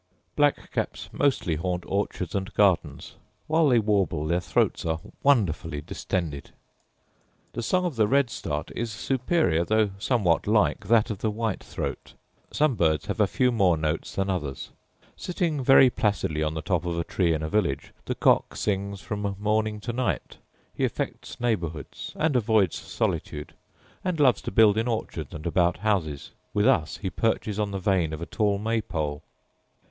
Black 0.35 0.71
caps 0.71 1.09
mostly 1.11 1.57
haunt 1.57 1.83
orchards 1.85 2.33
and 2.33 2.51
gardens; 2.55 3.17
while 3.45 3.67
they 3.69 3.77
warble 3.77 4.25
their 4.25 4.39
throats 4.39 4.83
are 4.83 4.99
wonderfully 5.21 5.79
distended. 5.79 6.49
The 7.53 7.61
song 7.61 7.85
of 7.85 7.97
the 7.97 8.07
red 8.07 8.31
start 8.31 8.71
is 8.75 8.91
superior, 8.91 9.63
though 9.63 9.91
somewhat 9.99 10.47
like 10.47 10.87
that 10.87 11.11
of 11.11 11.19
the 11.19 11.29
white 11.29 11.63
throat: 11.63 12.15
some 12.49 12.73
birds 12.73 13.05
have 13.05 13.19
a 13.19 13.27
few 13.27 13.51
more 13.51 13.77
notes 13.77 14.15
than 14.15 14.27
others. 14.27 14.71
Sitting 15.15 15.63
very 15.63 15.91
placidly 15.91 16.41
on 16.41 16.55
the 16.55 16.63
top 16.63 16.83
of 16.83 16.97
a 16.97 17.03
tree 17.03 17.31
in 17.35 17.43
a 17.43 17.47
village, 17.47 17.93
the 18.05 18.15
cock 18.15 18.55
sings 18.55 19.01
from 19.01 19.35
morning 19.39 19.79
to 19.81 19.93
night: 19.93 20.37
he 20.73 20.83
affects 20.83 21.39
neighbourhoods, 21.39 22.11
and 22.15 22.35
avoids 22.35 22.75
solitude, 22.75 23.53
and 24.03 24.19
loves 24.19 24.41
to 24.41 24.49
build 24.49 24.79
in 24.79 24.87
orchards 24.87 25.31
and 25.31 25.45
about 25.45 25.77
houses; 25.85 26.31
with 26.55 26.67
us 26.67 26.97
he 26.97 27.11
perches 27.11 27.59
on 27.59 27.69
the 27.69 27.77
vane 27.77 28.13
of 28.13 28.21
a 28.23 28.25
tall 28.25 28.57
maypole. 28.57 29.21